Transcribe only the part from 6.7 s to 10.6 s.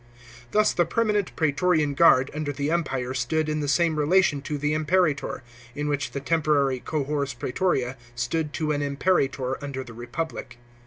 cohors prsetoria stood to an imperator under the Kepublic.